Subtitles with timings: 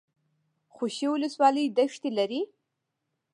[0.73, 2.41] خوشي ولسوالۍ دښتې لري؟